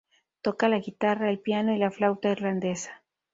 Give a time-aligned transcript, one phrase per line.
[0.41, 3.03] Toca la guitarra, el piano y la flauta irlandesa.